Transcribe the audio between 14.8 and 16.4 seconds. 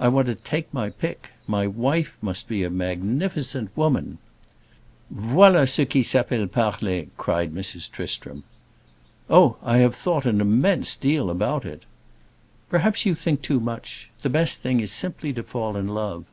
is simply to fall in love."